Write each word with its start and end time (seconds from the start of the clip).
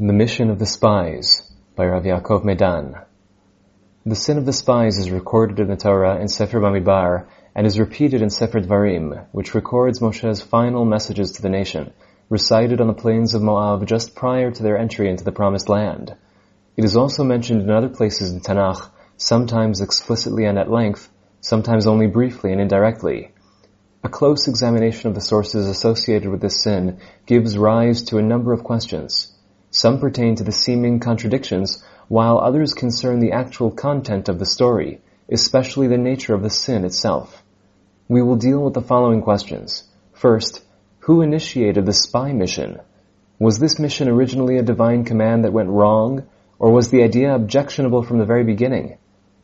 The 0.00 0.12
Mission 0.12 0.48
of 0.50 0.60
the 0.60 0.66
Spies 0.66 1.42
by 1.74 1.84
Rav 1.84 2.04
Yaakov 2.04 2.44
Medan. 2.44 2.94
The 4.06 4.14
sin 4.14 4.38
of 4.38 4.46
the 4.46 4.52
spies 4.52 4.96
is 4.96 5.10
recorded 5.10 5.58
in 5.58 5.66
the 5.66 5.74
Torah 5.74 6.20
in 6.20 6.28
Sefer 6.28 6.60
Bamidbar 6.60 7.26
and 7.52 7.66
is 7.66 7.80
repeated 7.80 8.22
in 8.22 8.30
Sefer 8.30 8.60
Dvarim, 8.60 9.26
which 9.32 9.56
records 9.56 10.00
Moshe's 10.00 10.40
final 10.40 10.84
messages 10.84 11.32
to 11.32 11.42
the 11.42 11.48
nation, 11.48 11.92
recited 12.30 12.80
on 12.80 12.86
the 12.86 12.92
plains 12.92 13.34
of 13.34 13.42
Moab 13.42 13.88
just 13.88 14.14
prior 14.14 14.52
to 14.52 14.62
their 14.62 14.78
entry 14.78 15.10
into 15.10 15.24
the 15.24 15.32
Promised 15.32 15.68
Land. 15.68 16.14
It 16.76 16.84
is 16.84 16.96
also 16.96 17.24
mentioned 17.24 17.62
in 17.62 17.70
other 17.70 17.88
places 17.88 18.30
in 18.30 18.38
Tanakh, 18.38 18.88
sometimes 19.16 19.80
explicitly 19.80 20.44
and 20.44 20.60
at 20.60 20.70
length, 20.70 21.10
sometimes 21.40 21.88
only 21.88 22.06
briefly 22.06 22.52
and 22.52 22.60
indirectly. 22.60 23.32
A 24.04 24.08
close 24.08 24.46
examination 24.46 25.08
of 25.08 25.16
the 25.16 25.20
sources 25.20 25.66
associated 25.66 26.28
with 26.28 26.40
this 26.40 26.62
sin 26.62 27.00
gives 27.26 27.58
rise 27.58 28.02
to 28.04 28.18
a 28.18 28.22
number 28.22 28.52
of 28.52 28.62
questions. 28.62 29.34
Some 29.70 30.00
pertain 30.00 30.34
to 30.36 30.44
the 30.44 30.52
seeming 30.52 30.98
contradictions, 30.98 31.84
while 32.08 32.38
others 32.38 32.72
concern 32.72 33.20
the 33.20 33.32
actual 33.32 33.70
content 33.70 34.28
of 34.28 34.38
the 34.38 34.46
story, 34.46 35.00
especially 35.30 35.88
the 35.88 35.98
nature 35.98 36.34
of 36.34 36.42
the 36.42 36.50
sin 36.50 36.84
itself. 36.84 37.42
We 38.08 38.22
will 38.22 38.36
deal 38.36 38.60
with 38.64 38.72
the 38.72 38.80
following 38.80 39.20
questions. 39.20 39.84
First, 40.12 40.64
who 41.00 41.20
initiated 41.20 41.84
the 41.84 41.92
spy 41.92 42.32
mission? 42.32 42.80
Was 43.38 43.58
this 43.58 43.78
mission 43.78 44.08
originally 44.08 44.56
a 44.56 44.62
divine 44.62 45.04
command 45.04 45.44
that 45.44 45.52
went 45.52 45.68
wrong, 45.68 46.24
or 46.58 46.72
was 46.72 46.88
the 46.88 47.02
idea 47.02 47.34
objectionable 47.34 48.02
from 48.02 48.18
the 48.18 48.24
very 48.24 48.44
beginning? 48.44 48.96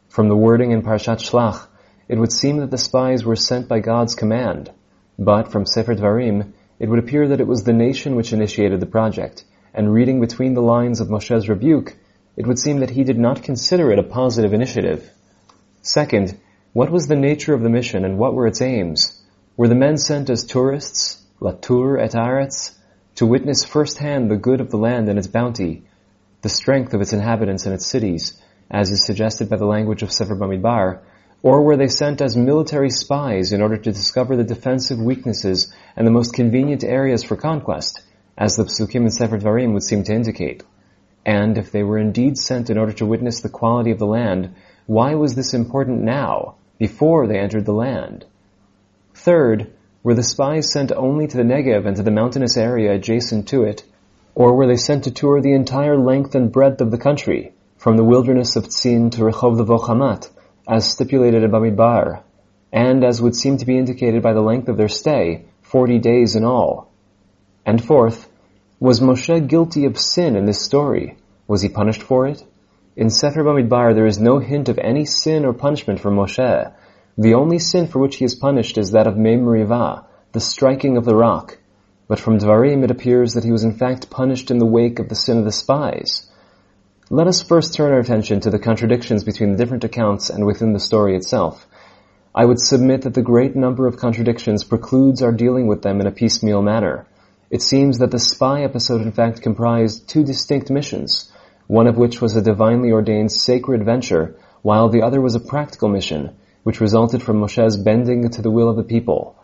From 0.08 0.28
the 0.28 0.36
wording 0.36 0.70
in 0.70 0.82
Parshat 0.82 1.18
Shlach, 1.18 1.66
it 2.08 2.18
would 2.18 2.32
seem 2.32 2.58
that 2.58 2.70
the 2.70 2.78
spies 2.78 3.24
were 3.24 3.36
sent 3.36 3.68
by 3.68 3.80
God's 3.80 4.14
command, 4.14 4.70
but 5.18 5.52
from 5.52 5.66
Sefer 5.66 5.94
Dvarim, 5.94 6.52
it 6.78 6.88
would 6.88 6.98
appear 6.98 7.28
that 7.28 7.40
it 7.40 7.46
was 7.46 7.62
the 7.62 7.72
nation 7.72 8.16
which 8.16 8.32
initiated 8.32 8.80
the 8.80 8.86
project, 8.86 9.44
and 9.74 9.92
reading 9.92 10.20
between 10.20 10.54
the 10.54 10.62
lines 10.62 11.00
of 11.00 11.10
Moshe's 11.10 11.48
rebuke, 11.48 11.96
it 12.36 12.46
would 12.46 12.58
seem 12.58 12.80
that 12.80 12.90
he 12.90 13.04
did 13.04 13.18
not 13.18 13.42
consider 13.42 13.90
it 13.90 13.98
a 13.98 14.04
positive 14.04 14.54
initiative. 14.54 15.10
Second, 15.82 16.38
what 16.72 16.90
was 16.90 17.06
the 17.06 17.16
nature 17.16 17.54
of 17.54 17.62
the 17.62 17.68
mission 17.68 18.04
and 18.04 18.16
what 18.16 18.34
were 18.34 18.46
its 18.46 18.60
aims? 18.60 19.22
Were 19.56 19.68
the 19.68 19.74
men 19.74 19.96
sent 19.96 20.30
as 20.30 20.44
tourists, 20.44 21.22
latur 21.40 21.98
et 21.98 22.12
aretz, 22.12 22.72
to 23.16 23.26
witness 23.26 23.64
firsthand 23.64 24.30
the 24.30 24.36
good 24.36 24.60
of 24.60 24.70
the 24.70 24.78
land 24.78 25.08
and 25.08 25.18
its 25.18 25.28
bounty, 25.28 25.84
the 26.42 26.48
strength 26.48 26.94
of 26.94 27.00
its 27.00 27.12
inhabitants 27.12 27.64
and 27.64 27.74
its 27.74 27.86
cities, 27.86 28.40
as 28.70 28.90
is 28.90 29.04
suggested 29.04 29.48
by 29.48 29.56
the 29.56 29.66
language 29.66 30.02
of 30.02 30.12
Sefer 30.12 30.34
Bamidbar, 30.34 31.00
or 31.42 31.62
were 31.62 31.76
they 31.76 31.88
sent 31.88 32.20
as 32.20 32.36
military 32.36 32.90
spies 32.90 33.52
in 33.52 33.60
order 33.60 33.76
to 33.76 33.92
discover 33.92 34.34
the 34.34 34.44
defensive 34.44 35.00
weaknesses 35.00 35.72
and 35.96 36.06
the 36.06 36.10
most 36.10 36.32
convenient 36.32 36.82
areas 36.82 37.22
for 37.22 37.36
conquest, 37.36 38.02
as 38.36 38.56
the 38.56 38.64
Psukim 38.64 39.02
in 39.02 39.10
Sefer 39.10 39.38
Dvarim 39.38 39.72
would 39.72 39.82
seem 39.82 40.04
to 40.04 40.14
indicate. 40.14 40.62
And 41.24 41.56
if 41.56 41.70
they 41.70 41.82
were 41.82 41.98
indeed 41.98 42.36
sent 42.36 42.70
in 42.70 42.78
order 42.78 42.92
to 42.92 43.06
witness 43.06 43.40
the 43.40 43.48
quality 43.48 43.90
of 43.90 43.98
the 43.98 44.06
land, 44.06 44.54
why 44.86 45.14
was 45.14 45.34
this 45.34 45.54
important 45.54 46.02
now, 46.02 46.56
before 46.78 47.26
they 47.26 47.38
entered 47.38 47.64
the 47.64 47.72
land? 47.72 48.26
Third, 49.14 49.72
were 50.02 50.14
the 50.14 50.22
spies 50.22 50.70
sent 50.70 50.92
only 50.92 51.26
to 51.26 51.36
the 51.36 51.42
Negev 51.42 51.86
and 51.86 51.96
to 51.96 52.02
the 52.02 52.10
mountainous 52.10 52.56
area 52.58 52.92
adjacent 52.92 53.48
to 53.48 53.62
it, 53.62 53.84
or 54.34 54.54
were 54.54 54.66
they 54.66 54.76
sent 54.76 55.04
to 55.04 55.10
tour 55.10 55.40
the 55.40 55.54
entire 55.54 55.96
length 55.96 56.34
and 56.34 56.52
breadth 56.52 56.80
of 56.80 56.90
the 56.90 56.98
country, 56.98 57.54
from 57.78 57.96
the 57.96 58.04
wilderness 58.04 58.56
of 58.56 58.64
Tzin 58.64 59.10
to 59.12 59.22
Rehov 59.22 59.58
Levo 59.58 59.78
Hamat, 59.78 60.28
as 60.68 60.90
stipulated 60.90 61.42
in 61.42 61.50
Bamidbar, 61.50 62.20
and 62.72 63.04
as 63.04 63.22
would 63.22 63.36
seem 63.36 63.56
to 63.58 63.64
be 63.64 63.78
indicated 63.78 64.22
by 64.22 64.32
the 64.32 64.42
length 64.42 64.68
of 64.68 64.76
their 64.76 64.88
stay, 64.88 65.44
forty 65.62 65.98
days 65.98 66.34
in 66.34 66.44
all? 66.44 66.90
And 67.66 67.82
fourth, 67.82 68.28
was 68.78 69.00
Moshe 69.00 69.48
guilty 69.48 69.86
of 69.86 69.98
sin 69.98 70.36
in 70.36 70.44
this 70.44 70.60
story? 70.60 71.16
Was 71.46 71.62
he 71.62 71.68
punished 71.68 72.02
for 72.02 72.26
it? 72.26 72.44
In 72.96 73.08
Sefer 73.08 73.42
Bamidbar 73.42 73.94
there 73.94 74.06
is 74.06 74.20
no 74.20 74.38
hint 74.38 74.68
of 74.68 74.78
any 74.78 75.04
sin 75.04 75.44
or 75.44 75.52
punishment 75.52 75.98
for 75.98 76.10
Moshe. 76.10 76.72
The 77.16 77.34
only 77.34 77.58
sin 77.58 77.86
for 77.86 78.00
which 78.00 78.16
he 78.16 78.24
is 78.24 78.34
punished 78.34 78.76
is 78.76 78.90
that 78.90 79.06
of 79.06 79.16
Mei 79.16 79.36
Merivah, 79.36 80.04
the 80.32 80.40
striking 80.40 80.96
of 80.96 81.04
the 81.04 81.16
rock. 81.16 81.58
But 82.06 82.20
from 82.20 82.38
Dvarim 82.38 82.84
it 82.84 82.90
appears 82.90 83.32
that 83.32 83.44
he 83.44 83.52
was 83.52 83.64
in 83.64 83.72
fact 83.72 84.10
punished 84.10 84.50
in 84.50 84.58
the 84.58 84.66
wake 84.66 84.98
of 84.98 85.08
the 85.08 85.14
sin 85.14 85.38
of 85.38 85.44
the 85.44 85.52
spies. 85.52 86.28
Let 87.08 87.26
us 87.26 87.42
first 87.42 87.72
turn 87.72 87.92
our 87.92 87.98
attention 87.98 88.40
to 88.40 88.50
the 88.50 88.58
contradictions 88.58 89.24
between 89.24 89.52
the 89.52 89.58
different 89.58 89.84
accounts 89.84 90.28
and 90.28 90.44
within 90.44 90.72
the 90.72 90.80
story 90.80 91.16
itself. 91.16 91.66
I 92.34 92.44
would 92.44 92.60
submit 92.60 93.02
that 93.02 93.14
the 93.14 93.22
great 93.22 93.56
number 93.56 93.86
of 93.86 93.96
contradictions 93.96 94.64
precludes 94.64 95.22
our 95.22 95.32
dealing 95.32 95.66
with 95.66 95.82
them 95.82 96.00
in 96.00 96.06
a 96.06 96.12
piecemeal 96.12 96.60
manner. 96.60 97.06
It 97.54 97.62
seems 97.62 97.98
that 97.98 98.10
the 98.10 98.18
spy 98.18 98.64
episode 98.64 99.02
in 99.02 99.12
fact 99.12 99.40
comprised 99.40 100.08
two 100.08 100.24
distinct 100.24 100.72
missions, 100.72 101.30
one 101.68 101.86
of 101.86 101.96
which 101.96 102.20
was 102.20 102.34
a 102.34 102.42
divinely 102.42 102.90
ordained 102.90 103.30
sacred 103.30 103.84
venture, 103.84 104.34
while 104.62 104.88
the 104.88 105.02
other 105.02 105.20
was 105.20 105.36
a 105.36 105.40
practical 105.52 105.88
mission, 105.88 106.34
which 106.64 106.80
resulted 106.80 107.22
from 107.22 107.40
Moshe's 107.40 107.76
bending 107.76 108.28
to 108.28 108.42
the 108.42 108.50
will 108.50 108.68
of 108.68 108.74
the 108.74 108.82
people. 108.82 109.36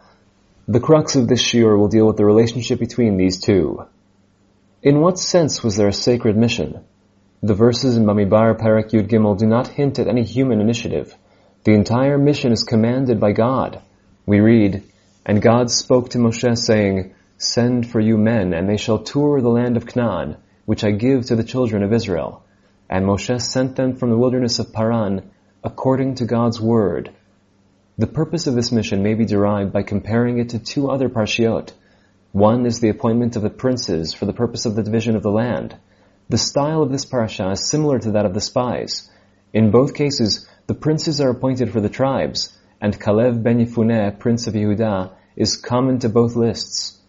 The 0.66 0.80
crux 0.80 1.14
of 1.14 1.28
this 1.28 1.40
shiur 1.40 1.78
will 1.78 1.86
deal 1.86 2.04
with 2.04 2.16
the 2.16 2.24
relationship 2.24 2.80
between 2.80 3.16
these 3.16 3.38
two. 3.38 3.84
In 4.82 5.00
what 5.00 5.20
sense 5.20 5.62
was 5.62 5.76
there 5.76 5.86
a 5.86 5.92
sacred 5.92 6.36
mission? 6.36 6.80
The 7.44 7.54
verses 7.54 7.96
in 7.96 8.06
Bamidbar 8.06 8.58
Perek 8.58 8.90
Yud 8.90 9.06
Gimel 9.06 9.38
do 9.38 9.46
not 9.46 9.68
hint 9.68 10.00
at 10.00 10.08
any 10.08 10.24
human 10.24 10.60
initiative. 10.60 11.14
The 11.62 11.74
entire 11.74 12.18
mission 12.18 12.50
is 12.50 12.64
commanded 12.64 13.20
by 13.20 13.30
God. 13.30 13.80
We 14.26 14.40
read, 14.40 14.82
And 15.24 15.40
God 15.40 15.70
spoke 15.70 16.08
to 16.08 16.18
Moshe 16.18 16.58
saying, 16.58 17.14
Send 17.42 17.88
for 17.88 18.00
you 18.00 18.18
men, 18.18 18.52
and 18.52 18.68
they 18.68 18.76
shall 18.76 18.98
tour 18.98 19.40
the 19.40 19.48
land 19.48 19.78
of 19.78 19.86
Canaan, 19.86 20.36
which 20.66 20.84
I 20.84 20.90
give 20.90 21.24
to 21.24 21.36
the 21.36 21.42
children 21.42 21.82
of 21.82 21.90
Israel. 21.90 22.44
And 22.90 23.06
Moshe 23.06 23.40
sent 23.40 23.76
them 23.76 23.96
from 23.96 24.10
the 24.10 24.18
wilderness 24.18 24.58
of 24.58 24.74
Paran, 24.74 25.30
according 25.64 26.16
to 26.16 26.26
God's 26.26 26.60
word. 26.60 27.10
The 27.96 28.06
purpose 28.06 28.46
of 28.46 28.54
this 28.54 28.70
mission 28.70 29.02
may 29.02 29.14
be 29.14 29.24
derived 29.24 29.72
by 29.72 29.84
comparing 29.84 30.38
it 30.38 30.50
to 30.50 30.58
two 30.58 30.90
other 30.90 31.08
parshiot. 31.08 31.72
One 32.32 32.66
is 32.66 32.80
the 32.80 32.90
appointment 32.90 33.36
of 33.36 33.42
the 33.42 33.48
princes 33.48 34.12
for 34.12 34.26
the 34.26 34.34
purpose 34.34 34.66
of 34.66 34.74
the 34.74 34.82
division 34.82 35.16
of 35.16 35.22
the 35.22 35.30
land. 35.30 35.74
The 36.28 36.36
style 36.36 36.82
of 36.82 36.92
this 36.92 37.06
parasha 37.06 37.52
is 37.52 37.66
similar 37.66 37.98
to 38.00 38.10
that 38.10 38.26
of 38.26 38.34
the 38.34 38.42
spies. 38.42 39.10
In 39.54 39.70
both 39.70 39.94
cases, 39.94 40.46
the 40.66 40.74
princes 40.74 41.22
are 41.22 41.30
appointed 41.30 41.72
for 41.72 41.80
the 41.80 41.88
tribes, 41.88 42.54
and 42.82 43.00
Kalev 43.00 43.42
ben 43.42 43.64
Yefuneh, 43.64 44.18
prince 44.18 44.46
of 44.46 44.52
Yehudah, 44.52 45.12
is 45.36 45.56
common 45.56 46.00
to 46.00 46.10
both 46.10 46.36
lists. 46.36 46.99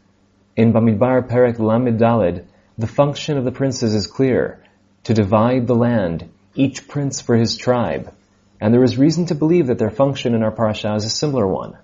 In 0.57 0.73
Bamidbar 0.73 1.29
Perek 1.29 1.59
Lamed 1.59 1.97
Daled, 1.97 2.44
the 2.78 2.85
function 2.85 3.38
of 3.38 3.45
the 3.45 3.53
princes 3.53 3.94
is 3.94 4.06
clear, 4.06 4.62
to 5.06 5.13
divide 5.13 5.66
the 5.66 5.75
land, 5.75 6.29
each 6.56 6.89
prince 6.89 7.22
for 7.22 7.38
his 7.38 7.56
tribe, 7.56 8.12
and 8.59 8.73
there 8.73 8.84
is 8.84 8.97
reason 8.97 9.25
to 9.28 9.35
believe 9.35 9.67
that 9.67 9.78
their 9.78 9.89
function 9.89 10.35
in 10.35 10.44
our 10.44 10.51
parasha 10.51 10.94
is 10.95 11.06
a 11.06 11.09
similar 11.09 11.47
one. 11.47 11.78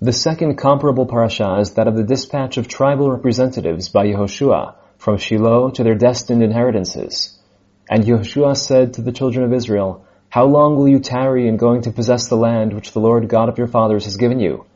The 0.00 0.12
second 0.12 0.58
comparable 0.58 1.06
parasha 1.06 1.58
is 1.58 1.72
that 1.72 1.88
of 1.88 1.96
the 1.96 2.04
dispatch 2.04 2.56
of 2.56 2.68
tribal 2.68 3.10
representatives 3.10 3.88
by 3.88 4.06
Yehoshua 4.06 4.74
from 4.98 5.16
Shiloh 5.16 5.70
to 5.70 5.82
their 5.82 5.96
destined 5.96 6.44
inheritances. 6.44 7.36
And 7.90 8.04
Yehoshua 8.04 8.56
said 8.56 8.94
to 8.94 9.02
the 9.02 9.10
children 9.10 9.44
of 9.44 9.52
Israel, 9.52 10.06
How 10.28 10.44
long 10.44 10.76
will 10.76 10.88
you 10.88 11.00
tarry 11.00 11.48
in 11.48 11.56
going 11.56 11.82
to 11.82 11.90
possess 11.90 12.28
the 12.28 12.36
land 12.36 12.74
which 12.74 12.92
the 12.92 13.00
Lord 13.00 13.28
God 13.28 13.48
of 13.48 13.58
your 13.58 13.66
fathers 13.66 14.04
has 14.04 14.16
given 14.16 14.38
you? 14.38 14.66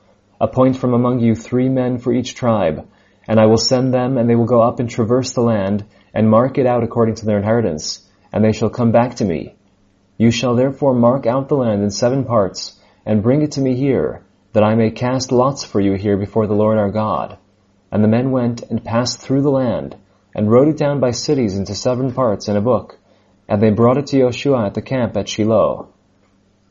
Appoint 0.40 0.76
from 0.76 0.92
among 0.92 1.20
you 1.20 1.36
three 1.36 1.68
men 1.68 1.98
for 1.98 2.12
each 2.12 2.34
tribe, 2.34 2.88
and 3.28 3.40
I 3.40 3.46
will 3.46 3.58
send 3.58 3.92
them, 3.92 4.18
and 4.18 4.28
they 4.28 4.34
will 4.34 4.46
go 4.46 4.62
up 4.62 4.80
and 4.80 4.88
traverse 4.88 5.32
the 5.32 5.42
land, 5.42 5.84
and 6.14 6.30
mark 6.30 6.58
it 6.58 6.66
out 6.66 6.84
according 6.84 7.16
to 7.16 7.26
their 7.26 7.38
inheritance, 7.38 8.06
and 8.32 8.44
they 8.44 8.52
shall 8.52 8.70
come 8.70 8.92
back 8.92 9.16
to 9.16 9.24
me. 9.24 9.54
You 10.18 10.30
shall 10.30 10.54
therefore 10.54 10.94
mark 10.94 11.26
out 11.26 11.48
the 11.48 11.56
land 11.56 11.82
in 11.82 11.90
seven 11.90 12.24
parts, 12.24 12.80
and 13.04 13.22
bring 13.22 13.42
it 13.42 13.52
to 13.52 13.60
me 13.60 13.74
here, 13.74 14.22
that 14.52 14.64
I 14.64 14.74
may 14.74 14.90
cast 14.90 15.32
lots 15.32 15.64
for 15.64 15.80
you 15.80 15.94
here 15.94 16.16
before 16.16 16.46
the 16.46 16.54
Lord 16.54 16.78
our 16.78 16.90
God. 16.90 17.36
And 17.92 18.02
the 18.02 18.08
men 18.08 18.30
went 18.30 18.62
and 18.62 18.84
passed 18.84 19.20
through 19.20 19.42
the 19.42 19.50
land, 19.50 19.96
and 20.34 20.50
wrote 20.50 20.68
it 20.68 20.76
down 20.76 21.00
by 21.00 21.10
cities 21.10 21.56
into 21.56 21.74
seven 21.74 22.12
parts 22.12 22.48
in 22.48 22.56
a 22.56 22.60
book, 22.60 22.98
and 23.48 23.62
they 23.62 23.70
brought 23.70 23.98
it 23.98 24.06
to 24.08 24.16
Yoshua 24.16 24.66
at 24.66 24.74
the 24.74 24.82
camp 24.82 25.16
at 25.16 25.28
Shiloh. 25.28 25.88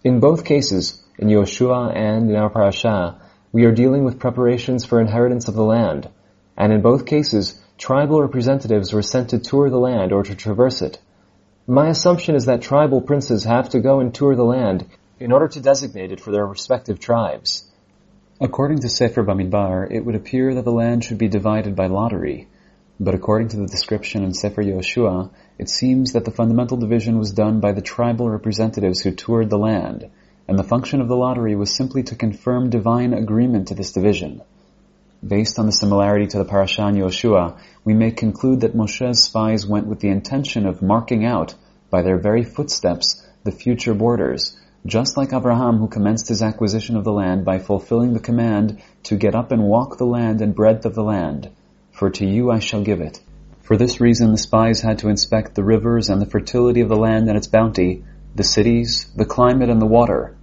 In 0.03 0.19
both 0.19 0.45
cases, 0.45 1.03
in 1.18 1.29
Yoshua 1.29 1.95
and 1.95 2.29
in 2.29 2.35
our 2.35 2.50
parasha, 2.50 3.21
we 3.51 3.65
are 3.65 3.71
dealing 3.71 4.03
with 4.03 4.19
preparations 4.19 4.85
for 4.85 5.00
inheritance 5.00 5.47
of 5.47 5.56
the 5.56 5.63
land, 5.63 6.09
and 6.57 6.71
in 6.71 6.81
both 6.81 7.05
cases, 7.05 7.61
tribal 7.77 8.21
representatives 8.21 8.93
were 8.93 9.01
sent 9.01 9.29
to 9.29 9.39
tour 9.39 9.69
the 9.69 9.77
land 9.77 10.11
or 10.11 10.23
to 10.23 10.35
traverse 10.35 10.81
it. 10.81 10.99
My 11.67 11.89
assumption 11.89 12.35
is 12.35 12.45
that 12.45 12.61
tribal 12.61 13.01
princes 13.01 13.43
have 13.43 13.69
to 13.69 13.79
go 13.79 13.99
and 13.99 14.13
tour 14.13 14.35
the 14.35 14.45
land 14.45 14.85
in 15.19 15.31
order 15.31 15.47
to 15.47 15.59
designate 15.59 16.11
it 16.11 16.19
for 16.19 16.31
their 16.31 16.45
respective 16.45 16.99
tribes. 16.99 17.69
According 18.39 18.79
to 18.79 18.89
Sefer 18.89 19.23
Bamidbar, 19.23 19.89
it 19.89 20.05
would 20.05 20.15
appear 20.15 20.53
that 20.53 20.65
the 20.65 20.71
land 20.71 21.03
should 21.03 21.17
be 21.17 21.27
divided 21.27 21.75
by 21.75 21.87
lottery, 21.87 22.47
but 22.99 23.15
according 23.15 23.47
to 23.49 23.57
the 23.57 23.65
description 23.65 24.23
in 24.23 24.33
Sefer 24.33 24.61
Yoshua, 24.61 25.29
it 25.57 25.69
seems 25.69 26.13
that 26.13 26.25
the 26.25 26.31
fundamental 26.31 26.77
division 26.77 27.17
was 27.17 27.31
done 27.31 27.59
by 27.59 27.71
the 27.71 27.81
tribal 27.81 28.29
representatives 28.29 29.01
who 29.01 29.11
toured 29.11 29.49
the 29.49 29.57
land, 29.57 30.09
and 30.47 30.59
the 30.59 30.63
function 30.63 31.01
of 31.01 31.07
the 31.07 31.15
lottery 31.15 31.55
was 31.55 31.73
simply 31.73 32.03
to 32.03 32.15
confirm 32.15 32.69
divine 32.69 33.13
agreement 33.13 33.69
to 33.69 33.73
this 33.73 33.91
division. 33.91 34.41
Based 35.25 35.57
on 35.57 35.66
the 35.66 35.72
similarity 35.72 36.27
to 36.27 36.38
the 36.38 36.45
parasha 36.45 36.88
in 36.88 36.95
Yoshua, 36.95 37.57
we 37.83 37.95
may 37.95 38.12
conclude 38.12 38.62
that 38.62 38.75
Moshe's 38.75 39.24
spies 39.24 39.66
went 39.66 39.88
with 39.88 40.00
the 40.00 40.10
intention 40.10 40.68
of 40.68 40.83
marking 40.83 41.25
out, 41.25 41.56
by 41.89 42.04
their 42.04 42.19
very 42.19 42.44
footsteps, 42.44 43.25
the 43.44 43.51
future 43.51 43.95
borders, 43.95 44.56
just 44.86 45.18
like 45.18 45.33
Abraham 45.33 45.77
who 45.77 45.88
commenced 45.88 46.27
his 46.27 46.44
acquisition 46.44 46.95
of 46.95 47.04
the 47.04 47.12
land 47.12 47.44
by 47.44 47.57
fulfilling 47.57 48.13
the 48.13 48.19
command 48.19 48.80
to 49.04 49.16
get 49.16 49.33
up 49.33 49.51
and 49.51 49.63
walk 49.63 49.98
the 49.98 50.06
land 50.06 50.42
and 50.42 50.54
breadth 50.54 50.86
of 50.86 50.94
the 50.94 51.04
land, 51.04 51.50
for 51.92 52.12
to 52.12 52.25
you 52.25 52.51
I 52.51 52.60
shall 52.60 52.83
give 52.83 53.01
it. 53.01 53.19
For 53.63 53.77
this 53.77 54.00
reason 54.00 54.31
the 54.31 54.38
spies 54.38 54.81
had 54.81 55.00
to 55.00 55.10
inspect 55.10 55.56
the 55.56 55.63
rivers 55.63 56.10
and 56.10 56.22
the 56.22 56.27
fertility 56.27 56.81
of 56.81 56.89
the 56.89 56.95
land 56.95 57.30
and 57.30 57.38
its 57.38 57.48
bounty, 57.48 58.04
the 58.36 58.44
cities, 58.44 59.10
the 59.16 59.25
climate 59.25 59.69
and 59.69 59.81
the 59.81 59.88
water. 59.88 60.36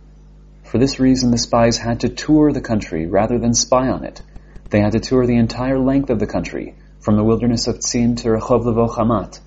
For 0.64 0.78
this 0.78 0.98
reason 0.98 1.30
the 1.30 1.38
spies 1.38 1.78
had 1.78 2.00
to 2.00 2.08
tour 2.08 2.50
the 2.52 2.60
country 2.60 3.06
rather 3.06 3.38
than 3.38 3.54
spy 3.54 3.86
on 3.86 4.02
it. 4.04 4.22
They 4.72 4.80
had 4.80 4.92
to 4.92 5.00
tour 5.00 5.26
the 5.26 5.36
entire 5.36 5.78
length 5.78 6.08
of 6.08 6.18
the 6.18 6.26
country, 6.26 6.74
from 6.98 7.16
the 7.16 7.24
wilderness 7.24 7.66
of 7.66 7.80
Tzin 7.80 8.16
to 8.22 8.28
Rehov 8.28 8.64
Levo 8.64 8.88
Hamat, 8.88 9.38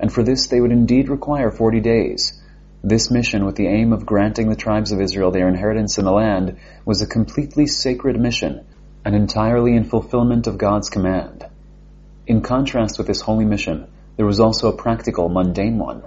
and 0.00 0.12
for 0.12 0.24
this 0.24 0.48
they 0.48 0.60
would 0.60 0.72
indeed 0.72 1.08
require 1.08 1.52
forty 1.52 1.78
days. 1.78 2.42
This 2.82 3.08
mission, 3.08 3.44
with 3.44 3.54
the 3.54 3.68
aim 3.68 3.92
of 3.92 4.04
granting 4.04 4.48
the 4.48 4.56
tribes 4.56 4.90
of 4.90 5.00
Israel 5.00 5.30
their 5.30 5.46
inheritance 5.46 5.98
in 5.98 6.04
the 6.04 6.10
land, 6.10 6.56
was 6.84 7.00
a 7.00 7.06
completely 7.06 7.68
sacred 7.68 8.18
mission, 8.18 8.66
and 9.04 9.14
entirely 9.14 9.76
in 9.76 9.84
fulfillment 9.84 10.48
of 10.48 10.58
God's 10.58 10.90
command. 10.90 11.46
In 12.26 12.40
contrast 12.40 12.98
with 12.98 13.06
this 13.06 13.20
holy 13.20 13.44
mission, 13.44 13.86
there 14.16 14.26
was 14.26 14.40
also 14.40 14.68
a 14.68 14.76
practical, 14.76 15.28
mundane 15.28 15.78
one. 15.78 16.02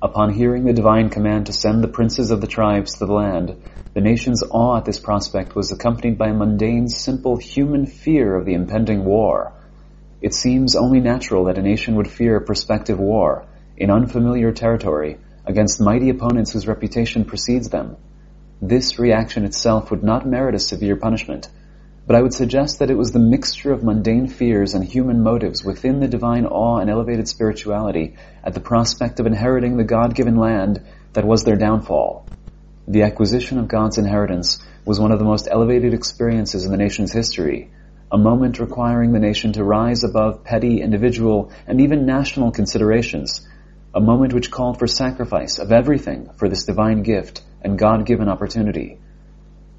Upon 0.00 0.32
hearing 0.32 0.62
the 0.62 0.72
divine 0.72 1.08
command 1.08 1.46
to 1.46 1.52
send 1.52 1.82
the 1.82 1.88
princes 1.88 2.30
of 2.30 2.40
the 2.40 2.46
tribes 2.46 2.98
to 2.98 3.06
the 3.06 3.12
land, 3.12 3.56
the 3.94 4.00
nation's 4.00 4.44
awe 4.48 4.76
at 4.76 4.84
this 4.84 5.00
prospect 5.00 5.56
was 5.56 5.72
accompanied 5.72 6.16
by 6.16 6.28
a 6.28 6.34
mundane, 6.34 6.86
simple 6.86 7.36
human 7.36 7.84
fear 7.84 8.36
of 8.36 8.46
the 8.46 8.54
impending 8.54 9.04
war. 9.04 9.52
It 10.22 10.34
seems 10.34 10.76
only 10.76 11.00
natural 11.00 11.46
that 11.46 11.58
a 11.58 11.62
nation 11.62 11.96
would 11.96 12.08
fear 12.08 12.36
a 12.36 12.44
prospective 12.44 13.00
war 13.00 13.46
in 13.76 13.90
unfamiliar 13.90 14.52
territory 14.52 15.18
against 15.44 15.80
mighty 15.80 16.10
opponents 16.10 16.52
whose 16.52 16.68
reputation 16.68 17.24
precedes 17.24 17.70
them. 17.70 17.96
This 18.62 19.00
reaction 19.00 19.44
itself 19.44 19.90
would 19.90 20.04
not 20.04 20.24
merit 20.24 20.54
a 20.54 20.60
severe 20.60 20.94
punishment, 20.94 21.48
but 22.08 22.16
I 22.16 22.22
would 22.22 22.32
suggest 22.32 22.78
that 22.78 22.90
it 22.90 22.96
was 22.96 23.12
the 23.12 23.18
mixture 23.18 23.70
of 23.70 23.84
mundane 23.84 24.28
fears 24.28 24.72
and 24.72 24.82
human 24.82 25.22
motives 25.22 25.62
within 25.62 26.00
the 26.00 26.08
divine 26.08 26.46
awe 26.46 26.78
and 26.78 26.88
elevated 26.88 27.28
spirituality 27.28 28.16
at 28.42 28.54
the 28.54 28.60
prospect 28.60 29.20
of 29.20 29.26
inheriting 29.26 29.76
the 29.76 29.84
God-given 29.84 30.36
land 30.36 30.82
that 31.12 31.26
was 31.26 31.44
their 31.44 31.56
downfall. 31.56 32.26
The 32.88 33.02
acquisition 33.02 33.58
of 33.58 33.68
God's 33.68 33.98
inheritance 33.98 34.58
was 34.86 34.98
one 34.98 35.12
of 35.12 35.18
the 35.18 35.26
most 35.26 35.48
elevated 35.50 35.92
experiences 35.92 36.64
in 36.64 36.70
the 36.70 36.78
nation's 36.78 37.12
history, 37.12 37.70
a 38.10 38.16
moment 38.16 38.58
requiring 38.58 39.12
the 39.12 39.18
nation 39.18 39.52
to 39.52 39.62
rise 39.62 40.02
above 40.02 40.44
petty 40.44 40.80
individual 40.80 41.52
and 41.66 41.82
even 41.82 42.06
national 42.06 42.52
considerations, 42.52 43.46
a 43.94 44.00
moment 44.00 44.32
which 44.32 44.50
called 44.50 44.78
for 44.78 44.86
sacrifice 44.86 45.58
of 45.58 45.72
everything 45.72 46.30
for 46.38 46.48
this 46.48 46.64
divine 46.64 47.02
gift 47.02 47.42
and 47.60 47.78
God-given 47.78 48.30
opportunity. 48.30 48.98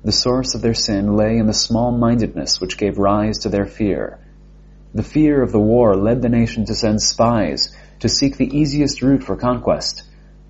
The 0.01 0.13
source 0.13 0.55
of 0.55 0.61
their 0.61 0.73
sin 0.73 1.17
lay 1.17 1.37
in 1.37 1.47
the 1.47 1.53
small-mindedness 1.53 2.61
which 2.61 2.77
gave 2.77 2.97
rise 2.97 3.39
to 3.39 3.49
their 3.49 3.65
fear. 3.65 4.17
The 4.93 5.03
fear 5.03 5.41
of 5.43 5.51
the 5.51 5.59
war 5.59 5.95
led 5.97 6.21
the 6.21 6.29
nation 6.29 6.63
to 6.65 6.73
send 6.73 7.01
spies 7.01 7.75
to 7.99 8.07
seek 8.07 8.37
the 8.37 8.57
easiest 8.57 9.01
route 9.01 9.23
for 9.23 9.35
conquest. 9.35 10.03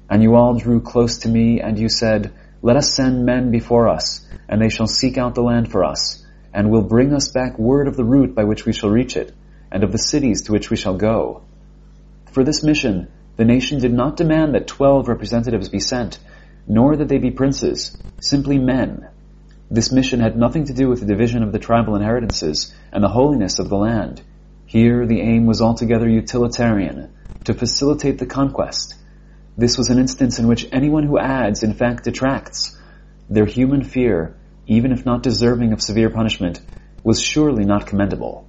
And 0.08 0.22
you 0.22 0.36
all 0.36 0.54
drew 0.54 0.82
close 0.82 1.18
to 1.20 1.30
me 1.30 1.62
and 1.62 1.80
you 1.80 1.90
said, 1.90 2.32
Let 2.62 2.76
us 2.76 2.94
send 2.94 3.26
men 3.26 3.50
before 3.50 3.90
us, 3.90 4.24
and 4.48 4.62
they 4.62 4.70
shall 4.70 4.86
seek 4.86 5.18
out 5.18 5.34
the 5.34 5.42
land 5.42 5.72
for 5.72 5.84
us, 5.84 6.24
and 6.54 6.70
will 6.70 6.84
bring 6.84 7.12
us 7.12 7.30
back 7.30 7.58
word 7.58 7.88
of 7.88 7.98
the 7.98 8.06
route 8.06 8.36
by 8.36 8.44
which 8.44 8.68
we 8.68 8.74
shall 8.74 8.92
reach 8.92 9.18
it, 9.18 9.34
and 9.72 9.84
of 9.84 9.92
the 9.92 9.98
cities 9.98 10.44
to 10.44 10.52
which 10.52 10.70
we 10.70 10.78
shall 10.78 10.96
go. 10.96 11.42
For 12.34 12.44
this 12.44 12.64
mission, 12.64 13.08
the 13.36 13.46
nation 13.46 13.80
did 13.80 13.94
not 13.94 14.16
demand 14.16 14.54
that 14.54 14.68
twelve 14.68 15.08
representatives 15.08 15.70
be 15.70 15.80
sent, 15.80 16.20
nor 16.68 16.96
that 16.98 17.08
they 17.08 17.18
be 17.18 17.32
princes, 17.32 17.98
simply 18.20 18.60
men, 18.60 19.08
this 19.72 19.92
mission 19.92 20.20
had 20.20 20.36
nothing 20.36 20.66
to 20.66 20.74
do 20.74 20.90
with 20.90 21.00
the 21.00 21.06
division 21.06 21.44
of 21.44 21.52
the 21.52 21.60
tribal 21.60 21.96
inheritances 21.96 22.74
and 22.92 23.04
the 23.04 23.10
holiness 23.10 23.60
of 23.60 23.70
the 23.70 23.78
land. 23.78 24.22
Here 24.66 25.06
the 25.06 25.22
aim 25.22 25.46
was 25.46 25.62
altogether 25.62 26.10
utilitarian, 26.10 27.14
to 27.44 27.54
facilitate 27.54 28.18
the 28.18 28.26
conquest. 28.26 28.96
This 29.58 29.78
was 29.78 29.90
an 29.90 30.00
instance 30.00 30.40
in 30.40 30.48
which 30.48 30.68
anyone 30.72 31.04
who 31.04 31.20
adds, 31.20 31.64
in 31.64 31.74
fact, 31.74 32.04
detracts. 32.04 32.78
Their 33.30 33.46
human 33.46 33.84
fear, 33.84 34.36
even 34.66 34.92
if 34.92 35.06
not 35.06 35.24
deserving 35.24 35.74
of 35.74 35.82
severe 35.82 36.10
punishment, 36.10 36.62
was 37.04 37.22
surely 37.22 37.66
not 37.66 37.86
commendable. 37.86 38.48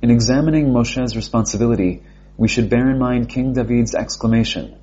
In 0.00 0.10
examining 0.10 0.72
Moshe's 0.72 1.16
responsibility, 1.16 2.02
we 2.36 2.48
should 2.48 2.70
bear 2.70 2.88
in 2.90 2.98
mind 2.98 3.28
King 3.28 3.52
David's 3.52 3.94
exclamation, 3.94 4.76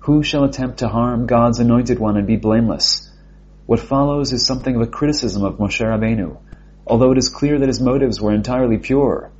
Who 0.00 0.22
shall 0.22 0.44
attempt 0.44 0.78
to 0.78 0.88
harm 0.88 1.26
God's 1.26 1.60
anointed 1.60 1.98
one 1.98 2.16
and 2.16 2.26
be 2.26 2.36
blameless? 2.36 3.10
What 3.66 3.80
follows 3.80 4.32
is 4.32 4.44
something 4.44 4.76
of 4.76 4.82
a 4.82 4.86
criticism 4.86 5.42
of 5.42 5.56
Moshe 5.56 5.80
Rabbeinu, 5.80 6.36
although 6.86 7.12
it 7.12 7.18
is 7.18 7.30
clear 7.30 7.58
that 7.58 7.68
his 7.68 7.80
motives 7.80 8.20
were 8.20 8.34
entirely 8.34 8.76
pure. 8.76 9.30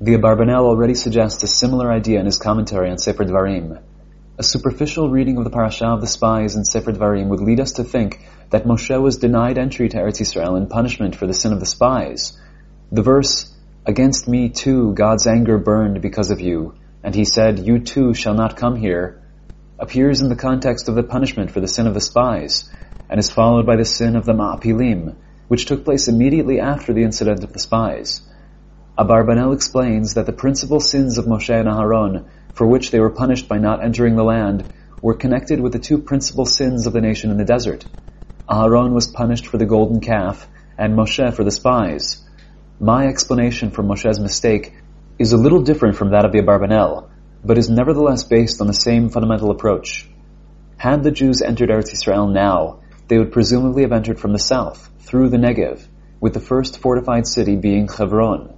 The 0.00 0.14
Abarbanel 0.14 0.64
already 0.64 0.94
suggests 0.94 1.42
a 1.42 1.48
similar 1.48 1.92
idea 1.92 2.18
in 2.18 2.26
his 2.26 2.38
commentary 2.38 2.90
on 2.90 2.98
Sefer 2.98 3.24
Dvarim. 3.24 3.80
A 4.38 4.42
superficial 4.42 5.10
reading 5.10 5.36
of 5.36 5.44
the 5.44 5.50
parasha 5.50 5.86
of 5.86 6.00
the 6.00 6.06
spies 6.06 6.56
in 6.56 6.64
Sefer 6.64 6.92
Dvarim 6.92 7.28
would 7.28 7.40
lead 7.40 7.60
us 7.60 7.72
to 7.72 7.84
think 7.84 8.26
that 8.50 8.64
Moshe 8.64 9.00
was 9.00 9.18
denied 9.18 9.58
entry 9.58 9.88
to 9.90 9.98
Eretz 9.98 10.20
Yisrael 10.20 10.56
in 10.56 10.66
punishment 10.66 11.14
for 11.14 11.26
the 11.26 11.34
sin 11.34 11.52
of 11.52 11.60
the 11.60 11.66
spies. 11.66 12.38
The 12.90 13.02
verse, 13.02 13.54
Against 13.84 14.28
me 14.28 14.48
too 14.48 14.94
God's 14.94 15.26
anger 15.26 15.58
burned 15.58 16.00
because 16.00 16.30
of 16.30 16.40
you, 16.40 16.74
and 17.02 17.14
he 17.14 17.24
said, 17.24 17.66
You 17.66 17.80
too 17.80 18.14
shall 18.14 18.34
not 18.34 18.56
come 18.56 18.76
here, 18.76 19.21
appears 19.82 20.20
in 20.20 20.28
the 20.28 20.36
context 20.36 20.88
of 20.88 20.94
the 20.94 21.02
punishment 21.02 21.50
for 21.50 21.58
the 21.58 21.66
sin 21.66 21.88
of 21.88 21.94
the 21.94 22.00
spies, 22.00 22.70
and 23.10 23.18
is 23.18 23.32
followed 23.32 23.66
by 23.66 23.74
the 23.74 23.84
sin 23.84 24.14
of 24.14 24.24
the 24.24 24.32
Ma'apilim, 24.32 25.16
which 25.48 25.66
took 25.66 25.84
place 25.84 26.06
immediately 26.06 26.60
after 26.60 26.92
the 26.92 27.02
incident 27.02 27.42
of 27.42 27.52
the 27.52 27.58
spies. 27.58 28.22
Abarbanel 28.96 29.52
explains 29.52 30.14
that 30.14 30.26
the 30.26 30.32
principal 30.32 30.78
sins 30.78 31.18
of 31.18 31.24
Moshe 31.24 31.52
and 31.52 31.68
Aharon, 31.68 32.26
for 32.54 32.64
which 32.64 32.92
they 32.92 33.00
were 33.00 33.10
punished 33.10 33.48
by 33.48 33.58
not 33.58 33.82
entering 33.82 34.14
the 34.14 34.22
land, 34.22 34.72
were 35.00 35.14
connected 35.14 35.58
with 35.60 35.72
the 35.72 35.80
two 35.80 35.98
principal 35.98 36.46
sins 36.46 36.86
of 36.86 36.92
the 36.92 37.00
nation 37.00 37.32
in 37.32 37.36
the 37.36 37.44
desert. 37.44 37.84
Aharon 38.48 38.92
was 38.92 39.08
punished 39.08 39.48
for 39.48 39.58
the 39.58 39.66
golden 39.66 39.98
calf, 39.98 40.46
and 40.78 40.94
Moshe 40.94 41.34
for 41.34 41.42
the 41.42 41.50
spies. 41.50 42.24
My 42.78 43.08
explanation 43.08 43.72
for 43.72 43.82
Moshe's 43.82 44.20
mistake 44.20 44.74
is 45.18 45.32
a 45.32 45.36
little 45.36 45.62
different 45.62 45.96
from 45.96 46.10
that 46.10 46.24
of 46.24 46.30
the 46.30 46.38
Abarbanel, 46.38 47.08
but 47.44 47.58
is 47.58 47.68
nevertheless 47.68 48.24
based 48.24 48.60
on 48.60 48.66
the 48.66 48.72
same 48.72 49.08
fundamental 49.08 49.50
approach. 49.50 50.08
Had 50.76 51.02
the 51.02 51.10
Jews 51.10 51.42
entered 51.42 51.70
Eretz 51.70 51.92
Israel 51.92 52.28
now, 52.28 52.80
they 53.08 53.18
would 53.18 53.32
presumably 53.32 53.82
have 53.82 53.92
entered 53.92 54.20
from 54.20 54.32
the 54.32 54.38
south, 54.38 54.90
through 55.00 55.28
the 55.28 55.36
Negev, 55.36 55.86
with 56.20 56.34
the 56.34 56.40
first 56.40 56.78
fortified 56.78 57.26
city 57.26 57.56
being 57.56 57.88
Hebron. 57.88 58.54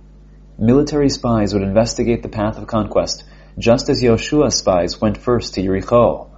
Military 0.58 1.08
spies 1.08 1.52
would 1.52 1.62
investigate 1.62 2.22
the 2.22 2.28
path 2.28 2.58
of 2.58 2.66
conquest, 2.66 3.24
just 3.58 3.88
as 3.88 4.02
Yoshua's 4.02 4.56
spies 4.56 5.00
went 5.00 5.18
first 5.18 5.54
to 5.54 5.62
Yericho. 5.62 6.28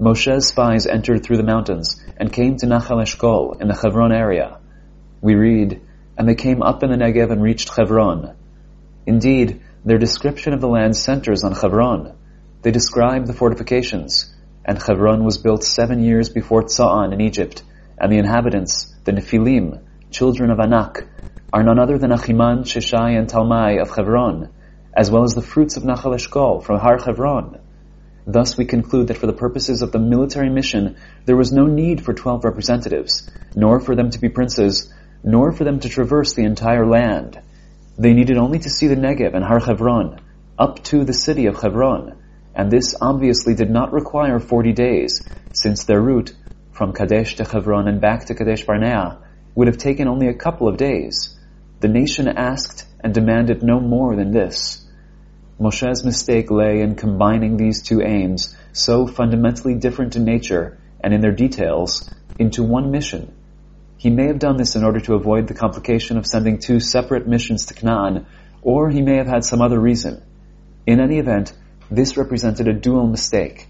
Moshe's 0.00 0.48
spies 0.48 0.86
entered 0.86 1.22
through 1.22 1.36
the 1.36 1.42
mountains 1.42 2.02
and 2.16 2.32
came 2.32 2.56
to 2.56 2.66
Nachal 2.66 3.02
Eshkol 3.02 3.60
in 3.60 3.68
the 3.68 3.76
Hebron 3.76 4.12
area. 4.12 4.58
We 5.20 5.34
read, 5.34 5.80
and 6.18 6.28
they 6.28 6.34
came 6.34 6.62
up 6.62 6.82
in 6.82 6.90
the 6.90 6.96
Negev 6.96 7.30
and 7.30 7.42
reached 7.42 7.68
Hebron. 7.76 8.34
Indeed, 9.06 9.60
their 9.84 9.98
description 9.98 10.52
of 10.52 10.60
the 10.60 10.68
land 10.68 10.96
centers 10.96 11.42
on 11.42 11.52
Hebron. 11.52 12.12
They 12.62 12.70
describe 12.70 13.26
the 13.26 13.32
fortifications, 13.32 14.32
and 14.64 14.80
Hebron 14.80 15.24
was 15.24 15.38
built 15.38 15.64
seven 15.64 16.04
years 16.04 16.28
before 16.28 16.62
Tsa'an 16.62 17.12
in 17.12 17.20
Egypt, 17.20 17.64
and 17.98 18.12
the 18.12 18.18
inhabitants, 18.18 18.94
the 19.04 19.12
Nephilim, 19.12 19.80
children 20.10 20.50
of 20.50 20.60
Anak, 20.60 21.08
are 21.52 21.64
none 21.64 21.80
other 21.80 21.98
than 21.98 22.10
Achiman, 22.10 22.60
Sheshai, 22.60 23.18
and 23.18 23.28
Talmai 23.28 23.82
of 23.82 23.90
Hebron, 23.90 24.50
as 24.94 25.10
well 25.10 25.24
as 25.24 25.34
the 25.34 25.42
fruits 25.42 25.76
of 25.76 25.82
Nachal 25.82 26.14
Eshkol 26.14 26.62
from 26.62 26.78
Har 26.78 26.98
Hebron. 26.98 27.58
Thus 28.24 28.56
we 28.56 28.64
conclude 28.64 29.08
that 29.08 29.18
for 29.18 29.26
the 29.26 29.32
purposes 29.32 29.82
of 29.82 29.90
the 29.90 29.98
military 29.98 30.48
mission, 30.48 30.96
there 31.24 31.36
was 31.36 31.52
no 31.52 31.66
need 31.66 32.04
for 32.04 32.14
twelve 32.14 32.44
representatives, 32.44 33.28
nor 33.56 33.80
for 33.80 33.96
them 33.96 34.10
to 34.10 34.20
be 34.20 34.28
princes, 34.28 34.92
nor 35.24 35.50
for 35.50 35.64
them 35.64 35.80
to 35.80 35.88
traverse 35.88 36.34
the 36.34 36.44
entire 36.44 36.86
land. 36.86 37.40
They 38.02 38.14
needed 38.14 38.36
only 38.36 38.58
to 38.58 38.68
see 38.68 38.88
the 38.88 38.96
Negev 38.96 39.32
and 39.32 39.44
Har 39.44 39.60
Hebron, 39.60 40.20
up 40.58 40.82
to 40.86 41.04
the 41.04 41.12
city 41.12 41.46
of 41.46 41.62
Hebron, 41.62 42.18
and 42.52 42.68
this 42.68 42.96
obviously 43.00 43.54
did 43.54 43.70
not 43.70 43.92
require 43.92 44.40
40 44.40 44.72
days, 44.72 45.24
since 45.52 45.84
their 45.84 46.00
route 46.00 46.32
from 46.72 46.94
Kadesh 46.94 47.36
to 47.36 47.44
Hebron 47.44 47.86
and 47.86 48.00
back 48.00 48.24
to 48.24 48.34
Kadesh 48.34 48.66
Barnea 48.66 49.18
would 49.54 49.68
have 49.68 49.78
taken 49.78 50.08
only 50.08 50.26
a 50.26 50.34
couple 50.34 50.66
of 50.66 50.78
days. 50.78 51.38
The 51.78 51.86
nation 51.86 52.26
asked 52.26 52.86
and 52.98 53.14
demanded 53.14 53.62
no 53.62 53.78
more 53.78 54.16
than 54.16 54.32
this. 54.32 54.84
Moshe's 55.60 56.04
mistake 56.04 56.50
lay 56.50 56.80
in 56.80 56.96
combining 56.96 57.56
these 57.56 57.82
two 57.82 58.02
aims, 58.02 58.56
so 58.72 59.06
fundamentally 59.06 59.76
different 59.76 60.16
in 60.16 60.24
nature 60.24 60.76
and 60.98 61.14
in 61.14 61.20
their 61.20 61.30
details, 61.30 62.12
into 62.36 62.64
one 62.64 62.90
mission. 62.90 63.32
He 64.02 64.10
may 64.10 64.26
have 64.26 64.40
done 64.40 64.56
this 64.56 64.74
in 64.74 64.82
order 64.82 64.98
to 64.98 65.14
avoid 65.14 65.46
the 65.46 65.54
complication 65.54 66.18
of 66.18 66.26
sending 66.26 66.58
two 66.58 66.80
separate 66.80 67.28
missions 67.28 67.66
to 67.66 67.74
Canaan, 67.74 68.26
or 68.60 68.90
he 68.90 69.00
may 69.00 69.14
have 69.18 69.28
had 69.28 69.44
some 69.44 69.62
other 69.62 69.78
reason. 69.78 70.20
In 70.88 70.98
any 70.98 71.20
event, 71.20 71.52
this 71.88 72.16
represented 72.16 72.66
a 72.66 72.72
dual 72.72 73.06
mistake. 73.06 73.68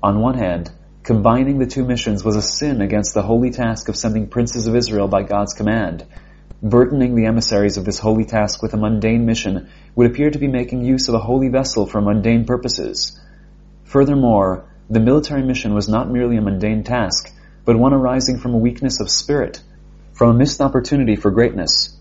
On 0.00 0.20
one 0.20 0.38
hand, 0.38 0.70
combining 1.02 1.58
the 1.58 1.66
two 1.66 1.84
missions 1.84 2.22
was 2.22 2.36
a 2.36 2.40
sin 2.40 2.82
against 2.82 3.14
the 3.14 3.22
holy 3.22 3.50
task 3.50 3.88
of 3.88 3.96
sending 3.96 4.28
princes 4.28 4.68
of 4.68 4.76
Israel 4.76 5.08
by 5.08 5.24
God's 5.24 5.54
command. 5.54 6.06
Burdening 6.62 7.16
the 7.16 7.26
emissaries 7.26 7.76
of 7.76 7.84
this 7.84 7.98
holy 7.98 8.26
task 8.26 8.62
with 8.62 8.74
a 8.74 8.76
mundane 8.76 9.26
mission 9.26 9.70
would 9.96 10.08
appear 10.08 10.30
to 10.30 10.38
be 10.38 10.46
making 10.46 10.84
use 10.84 11.08
of 11.08 11.16
a 11.16 11.26
holy 11.26 11.48
vessel 11.48 11.84
for 11.84 12.00
mundane 12.00 12.44
purposes. 12.44 13.20
Furthermore, 13.82 14.70
the 14.88 15.00
military 15.00 15.42
mission 15.42 15.74
was 15.74 15.88
not 15.88 16.08
merely 16.08 16.36
a 16.36 16.40
mundane 16.40 16.84
task, 16.84 17.32
but 17.64 17.78
one 17.78 17.94
arising 17.94 18.38
from 18.38 18.54
a 18.54 18.58
weakness 18.58 19.00
of 19.00 19.10
spirit, 19.10 19.60
from 20.12 20.30
a 20.30 20.34
missed 20.34 20.60
opportunity 20.60 21.16
for 21.16 21.30
greatness. 21.30 21.96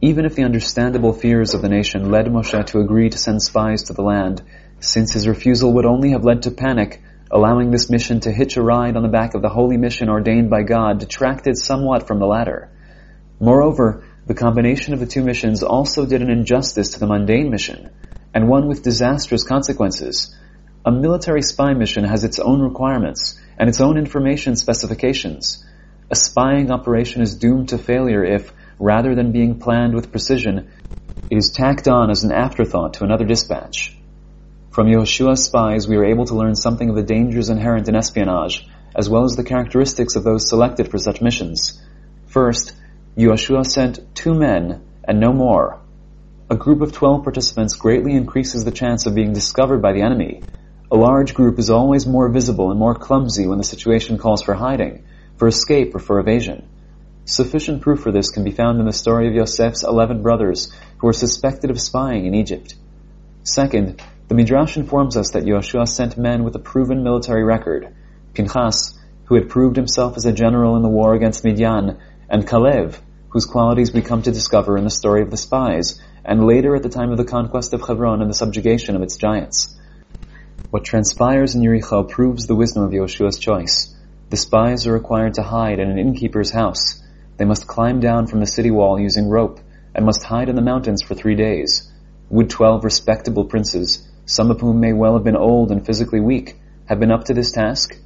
Even 0.00 0.24
if 0.24 0.34
the 0.34 0.44
understandable 0.44 1.12
fears 1.12 1.54
of 1.54 1.62
the 1.62 1.68
nation 1.68 2.10
led 2.10 2.26
Moshe 2.26 2.66
to 2.66 2.80
agree 2.80 3.08
to 3.08 3.18
send 3.18 3.42
spies 3.42 3.84
to 3.84 3.92
the 3.92 4.02
land, 4.02 4.42
since 4.80 5.12
his 5.12 5.28
refusal 5.28 5.72
would 5.74 5.86
only 5.86 6.10
have 6.10 6.24
led 6.24 6.42
to 6.42 6.50
panic, 6.50 7.00
allowing 7.30 7.70
this 7.70 7.88
mission 7.88 8.20
to 8.20 8.32
hitch 8.32 8.56
a 8.56 8.62
ride 8.62 8.96
on 8.96 9.02
the 9.02 9.08
back 9.08 9.34
of 9.34 9.42
the 9.42 9.48
holy 9.48 9.76
mission 9.76 10.08
ordained 10.08 10.50
by 10.50 10.62
God 10.62 10.98
detracted 10.98 11.56
somewhat 11.56 12.06
from 12.06 12.18
the 12.18 12.26
latter. 12.26 12.70
Moreover, 13.40 14.04
the 14.26 14.34
combination 14.34 14.94
of 14.94 15.00
the 15.00 15.06
two 15.06 15.22
missions 15.22 15.62
also 15.62 16.06
did 16.06 16.22
an 16.22 16.30
injustice 16.30 16.90
to 16.90 17.00
the 17.00 17.06
mundane 17.06 17.50
mission, 17.50 17.90
and 18.32 18.48
one 18.48 18.68
with 18.68 18.82
disastrous 18.82 19.44
consequences. 19.44 20.34
A 20.86 20.92
military 20.92 21.40
spy 21.40 21.72
mission 21.72 22.04
has 22.04 22.24
its 22.24 22.38
own 22.38 22.60
requirements 22.60 23.40
and 23.58 23.70
its 23.70 23.80
own 23.80 23.96
information 23.96 24.54
specifications. 24.54 25.64
A 26.10 26.14
spying 26.14 26.70
operation 26.70 27.22
is 27.22 27.36
doomed 27.36 27.70
to 27.70 27.78
failure 27.78 28.22
if, 28.22 28.52
rather 28.78 29.14
than 29.14 29.32
being 29.32 29.58
planned 29.58 29.94
with 29.94 30.10
precision, 30.10 30.68
it 31.30 31.38
is 31.38 31.52
tacked 31.52 31.88
on 31.88 32.10
as 32.10 32.22
an 32.22 32.32
afterthought 32.32 32.94
to 32.94 33.04
another 33.04 33.24
dispatch. 33.24 33.96
From 34.72 34.88
Yehoshua's 34.88 35.44
spies, 35.44 35.88
we 35.88 35.96
are 35.96 36.04
able 36.04 36.26
to 36.26 36.36
learn 36.36 36.54
something 36.54 36.90
of 36.90 36.96
the 36.96 37.02
dangers 37.02 37.48
inherent 37.48 37.88
in 37.88 37.96
espionage, 37.96 38.68
as 38.94 39.08
well 39.08 39.24
as 39.24 39.36
the 39.36 39.44
characteristics 39.44 40.16
of 40.16 40.24
those 40.24 40.46
selected 40.46 40.90
for 40.90 40.98
such 40.98 41.22
missions. 41.22 41.80
First, 42.26 42.74
Yehoshua 43.16 43.64
sent 43.64 44.14
two 44.14 44.34
men 44.34 44.82
and 45.02 45.18
no 45.18 45.32
more. 45.32 45.80
A 46.50 46.56
group 46.56 46.82
of 46.82 46.92
twelve 46.92 47.22
participants 47.22 47.74
greatly 47.74 48.12
increases 48.12 48.64
the 48.64 48.70
chance 48.70 49.06
of 49.06 49.14
being 49.14 49.32
discovered 49.32 49.80
by 49.80 49.94
the 49.94 50.02
enemy. 50.02 50.42
A 50.92 50.96
large 50.96 51.34
group 51.34 51.58
is 51.58 51.70
always 51.70 52.06
more 52.06 52.28
visible 52.28 52.70
and 52.70 52.78
more 52.78 52.94
clumsy 52.94 53.46
when 53.46 53.58
the 53.58 53.64
situation 53.64 54.18
calls 54.18 54.42
for 54.42 54.54
hiding, 54.54 55.04
for 55.36 55.48
escape, 55.48 55.94
or 55.94 55.98
for 55.98 56.20
evasion. 56.20 56.68
Sufficient 57.24 57.80
proof 57.80 58.00
for 58.00 58.12
this 58.12 58.30
can 58.30 58.44
be 58.44 58.50
found 58.50 58.78
in 58.80 58.86
the 58.86 58.92
story 58.92 59.26
of 59.26 59.34
Yosef's 59.34 59.82
eleven 59.82 60.22
brothers 60.22 60.70
who 60.98 61.06
were 61.06 61.14
suspected 61.14 61.70
of 61.70 61.80
spying 61.80 62.26
in 62.26 62.34
Egypt. 62.34 62.74
Second, 63.44 64.02
the 64.28 64.34
Midrash 64.34 64.76
informs 64.76 65.16
us 65.16 65.30
that 65.30 65.44
Yehoshua 65.44 65.88
sent 65.88 66.18
men 66.18 66.44
with 66.44 66.54
a 66.54 66.58
proven 66.58 67.02
military 67.02 67.44
record. 67.44 67.94
Pinchas, 68.34 68.98
who 69.24 69.36
had 69.36 69.48
proved 69.48 69.76
himself 69.76 70.18
as 70.18 70.26
a 70.26 70.32
general 70.32 70.76
in 70.76 70.82
the 70.82 70.88
war 70.88 71.14
against 71.14 71.44
Midian, 71.44 71.98
and 72.28 72.46
Kalev, 72.46 73.00
whose 73.30 73.46
qualities 73.46 73.92
we 73.92 74.02
come 74.02 74.20
to 74.22 74.32
discover 74.32 74.76
in 74.76 74.84
the 74.84 74.90
story 74.90 75.22
of 75.22 75.30
the 75.30 75.38
spies, 75.38 75.98
and 76.24 76.46
later 76.46 76.76
at 76.76 76.82
the 76.82 76.90
time 76.90 77.10
of 77.10 77.16
the 77.16 77.24
conquest 77.24 77.72
of 77.72 77.80
Hebron 77.80 78.20
and 78.20 78.30
the 78.30 78.34
subjugation 78.34 78.96
of 78.96 79.02
its 79.02 79.16
giants. 79.16 79.73
What 80.74 80.82
transpires 80.82 81.54
in 81.54 81.62
Yericho 81.62 82.08
proves 82.08 82.48
the 82.48 82.56
wisdom 82.56 82.82
of 82.82 82.90
Yehoshua's 82.90 83.38
choice. 83.38 83.94
The 84.30 84.36
spies 84.36 84.88
are 84.88 84.92
required 84.92 85.34
to 85.34 85.44
hide 85.44 85.78
in 85.78 85.88
an 85.88 86.00
innkeeper's 86.00 86.50
house. 86.50 87.00
They 87.36 87.44
must 87.44 87.68
climb 87.68 88.00
down 88.00 88.26
from 88.26 88.40
the 88.40 88.46
city 88.48 88.72
wall 88.72 88.98
using 88.98 89.28
rope, 89.28 89.60
and 89.94 90.04
must 90.04 90.24
hide 90.24 90.48
in 90.48 90.56
the 90.56 90.62
mountains 90.62 91.00
for 91.00 91.14
three 91.14 91.36
days. 91.36 91.88
Would 92.28 92.50
twelve 92.50 92.82
respectable 92.82 93.44
princes, 93.44 94.04
some 94.26 94.50
of 94.50 94.60
whom 94.60 94.80
may 94.80 94.92
well 94.92 95.14
have 95.14 95.22
been 95.22 95.36
old 95.36 95.70
and 95.70 95.86
physically 95.86 96.18
weak, 96.18 96.56
have 96.86 96.98
been 96.98 97.12
up 97.12 97.26
to 97.26 97.34
this 97.34 97.52
task? 97.52 97.96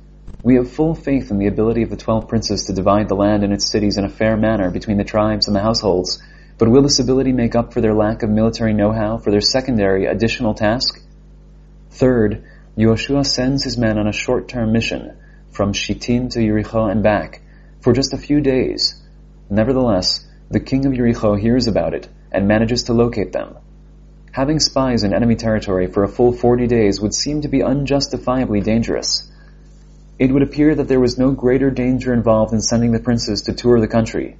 We 0.42 0.56
have 0.56 0.70
full 0.70 0.94
faith 0.94 1.30
in 1.30 1.38
the 1.38 1.46
ability 1.46 1.84
of 1.84 1.88
the 1.88 1.96
twelve 1.96 2.28
princes 2.28 2.66
to 2.66 2.74
divide 2.74 3.08
the 3.08 3.16
land 3.16 3.44
and 3.44 3.54
its 3.54 3.72
cities 3.72 3.96
in 3.96 4.04
a 4.04 4.10
fair 4.10 4.36
manner 4.36 4.70
between 4.70 4.98
the 4.98 5.04
tribes 5.04 5.46
and 5.46 5.56
the 5.56 5.62
households, 5.62 6.22
but 6.58 6.68
will 6.68 6.82
this 6.82 6.98
ability 6.98 7.32
make 7.32 7.54
up 7.54 7.72
for 7.72 7.80
their 7.80 7.94
lack 7.94 8.22
of 8.22 8.28
military 8.28 8.74
know-how 8.74 9.16
for 9.16 9.30
their 9.30 9.40
secondary 9.40 10.04
additional 10.04 10.52
task? 10.52 11.02
Third, 11.92 12.44
Yehoshua 12.78 13.26
sends 13.26 13.64
his 13.64 13.76
men 13.76 13.98
on 13.98 14.06
a 14.06 14.12
short-term 14.12 14.70
mission 14.70 15.16
from 15.50 15.72
Shittim 15.72 16.28
to 16.28 16.38
Yericho 16.38 16.88
and 16.88 17.02
back 17.02 17.42
for 17.80 17.92
just 17.92 18.12
a 18.12 18.18
few 18.18 18.40
days. 18.40 19.02
Nevertheless, 19.50 20.24
the 20.48 20.60
king 20.60 20.86
of 20.86 20.92
Yericho 20.92 21.36
hears 21.36 21.66
about 21.66 21.92
it 21.92 22.08
and 22.30 22.46
manages 22.46 22.84
to 22.84 22.92
locate 22.92 23.32
them. 23.32 23.56
Having 24.30 24.60
spies 24.60 25.02
in 25.02 25.12
enemy 25.12 25.34
territory 25.34 25.88
for 25.88 26.04
a 26.04 26.08
full 26.08 26.30
40 26.30 26.68
days 26.68 27.00
would 27.00 27.14
seem 27.14 27.40
to 27.40 27.48
be 27.48 27.64
unjustifiably 27.64 28.60
dangerous. 28.60 29.28
It 30.20 30.30
would 30.30 30.42
appear 30.42 30.76
that 30.76 30.86
there 30.86 31.00
was 31.00 31.18
no 31.18 31.32
greater 31.32 31.72
danger 31.72 32.12
involved 32.12 32.52
in 32.52 32.60
sending 32.60 32.92
the 32.92 33.00
princes 33.00 33.42
to 33.42 33.54
tour 33.54 33.80
the 33.80 33.88
country. 33.88 34.36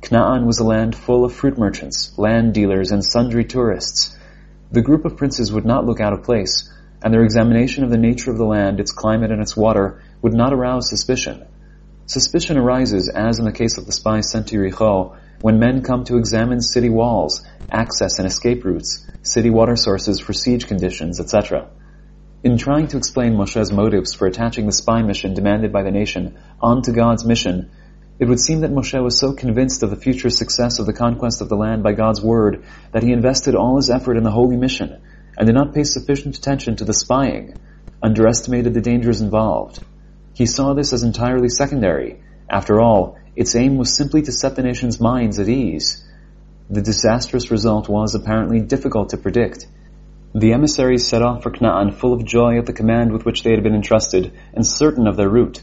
Canaan 0.00 0.46
was 0.46 0.60
a 0.60 0.64
land 0.64 0.96
full 0.96 1.26
of 1.26 1.34
fruit 1.34 1.58
merchants, 1.58 2.16
land 2.16 2.54
dealers, 2.54 2.90
and 2.90 3.04
sundry 3.04 3.44
tourists. 3.44 4.16
The 4.70 4.80
group 4.80 5.04
of 5.04 5.18
princes 5.18 5.52
would 5.52 5.66
not 5.66 5.84
look 5.84 6.00
out 6.00 6.14
of 6.14 6.22
place, 6.22 6.70
and 7.02 7.12
their 7.12 7.24
examination 7.24 7.84
of 7.84 7.90
the 7.90 7.98
nature 7.98 8.30
of 8.30 8.38
the 8.38 8.44
land, 8.44 8.78
its 8.78 8.92
climate, 8.92 9.32
and 9.32 9.42
its 9.42 9.56
water 9.56 10.02
would 10.22 10.32
not 10.32 10.52
arouse 10.52 10.88
suspicion. 10.88 11.46
Suspicion 12.06 12.56
arises, 12.56 13.08
as 13.08 13.38
in 13.38 13.44
the 13.44 13.52
case 13.52 13.78
of 13.78 13.86
the 13.86 13.92
spy 13.92 14.20
sent 14.20 14.48
to 14.48 14.56
Yericho, 14.56 15.16
when 15.40 15.58
men 15.58 15.82
come 15.82 16.04
to 16.04 16.16
examine 16.16 16.60
city 16.60 16.88
walls, 16.88 17.44
access 17.70 18.18
and 18.18 18.26
escape 18.26 18.64
routes, 18.64 19.06
city 19.22 19.50
water 19.50 19.76
sources 19.76 20.20
for 20.20 20.32
siege 20.32 20.66
conditions, 20.66 21.18
etc. 21.18 21.68
In 22.44 22.58
trying 22.58 22.88
to 22.88 22.96
explain 22.96 23.34
Moshe's 23.34 23.72
motives 23.72 24.14
for 24.14 24.26
attaching 24.26 24.66
the 24.66 24.72
spy 24.72 25.02
mission 25.02 25.34
demanded 25.34 25.72
by 25.72 25.82
the 25.82 25.90
nation 25.90 26.38
onto 26.60 26.92
God's 26.92 27.24
mission, 27.24 27.70
it 28.18 28.26
would 28.26 28.40
seem 28.40 28.60
that 28.60 28.72
Moshe 28.72 29.02
was 29.02 29.18
so 29.18 29.32
convinced 29.32 29.82
of 29.82 29.90
the 29.90 29.96
future 29.96 30.30
success 30.30 30.78
of 30.78 30.86
the 30.86 30.92
conquest 30.92 31.40
of 31.40 31.48
the 31.48 31.56
land 31.56 31.82
by 31.82 31.92
God's 31.92 32.20
word 32.20 32.64
that 32.92 33.02
he 33.02 33.12
invested 33.12 33.56
all 33.56 33.76
his 33.76 33.90
effort 33.90 34.16
in 34.16 34.22
the 34.22 34.30
holy 34.30 34.56
mission 34.56 35.02
and 35.36 35.46
did 35.46 35.54
not 35.54 35.74
pay 35.74 35.84
sufficient 35.84 36.36
attention 36.36 36.76
to 36.76 36.84
the 36.84 36.94
spying, 36.94 37.54
underestimated 38.02 38.74
the 38.74 38.80
dangers 38.80 39.20
involved. 39.20 39.80
He 40.34 40.46
saw 40.46 40.74
this 40.74 40.92
as 40.92 41.02
entirely 41.02 41.48
secondary. 41.48 42.20
After 42.48 42.80
all, 42.80 43.18
its 43.36 43.54
aim 43.54 43.76
was 43.76 43.94
simply 43.94 44.22
to 44.22 44.32
set 44.32 44.56
the 44.56 44.62
nation's 44.62 45.00
minds 45.00 45.38
at 45.38 45.48
ease. 45.48 46.04
The 46.68 46.82
disastrous 46.82 47.50
result 47.50 47.88
was 47.88 48.14
apparently 48.14 48.60
difficult 48.60 49.10
to 49.10 49.16
predict. 49.16 49.66
The 50.34 50.52
emissaries 50.52 51.06
set 51.06 51.22
off 51.22 51.42
for 51.42 51.50
Canaan 51.50 51.92
full 51.92 52.14
of 52.14 52.24
joy 52.24 52.58
at 52.58 52.66
the 52.66 52.72
command 52.72 53.12
with 53.12 53.24
which 53.24 53.42
they 53.42 53.50
had 53.50 53.62
been 53.62 53.74
entrusted 53.74 54.32
and 54.54 54.66
certain 54.66 55.06
of 55.06 55.16
their 55.16 55.28
route. 55.28 55.62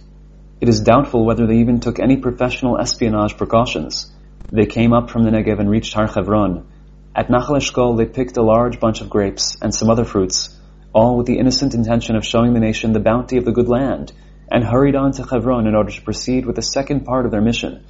It 0.61 0.69
is 0.69 0.79
doubtful 0.79 1.25
whether 1.25 1.47
they 1.47 1.57
even 1.57 1.79
took 1.79 1.99
any 1.99 2.17
professional 2.17 2.77
espionage 2.77 3.37
precautions. 3.37 4.11
They 4.51 4.65
came 4.65 4.93
up 4.93 5.09
from 5.09 5.23
the 5.23 5.31
Negev 5.31 5.59
and 5.59 5.69
reached 5.69 5.93
Har 5.93 6.07
Chevron. 6.07 6.67
At 7.15 7.27
Nachal 7.27 7.57
Eshkol 7.57 7.97
they 7.97 8.05
picked 8.05 8.37
a 8.37 8.43
large 8.43 8.79
bunch 8.79 9.01
of 9.01 9.09
grapes 9.09 9.57
and 9.61 9.73
some 9.73 9.89
other 9.89 10.05
fruits, 10.05 10.55
all 10.93 11.17
with 11.17 11.25
the 11.25 11.39
innocent 11.39 11.73
intention 11.73 12.15
of 12.15 12.25
showing 12.25 12.53
the 12.53 12.59
nation 12.59 12.93
the 12.93 12.99
bounty 12.99 13.37
of 13.37 13.45
the 13.45 13.51
good 13.51 13.67
land, 13.67 14.11
and 14.51 14.63
hurried 14.63 14.95
on 14.95 15.11
to 15.13 15.23
Hebron 15.23 15.67
in 15.67 15.75
order 15.75 15.91
to 15.91 16.01
proceed 16.01 16.45
with 16.45 16.55
the 16.55 16.61
second 16.61 17.05
part 17.05 17.25
of 17.25 17.31
their 17.31 17.41
mission, 17.41 17.83